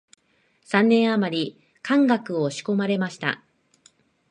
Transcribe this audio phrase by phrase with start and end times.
[0.63, 3.43] 三年あまり漢学を仕込まれました